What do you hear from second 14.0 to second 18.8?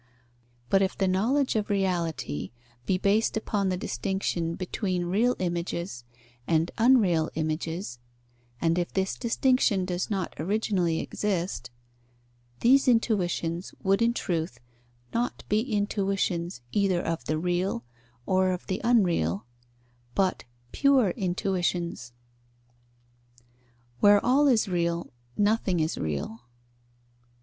in truth not be intuitions either of the real or of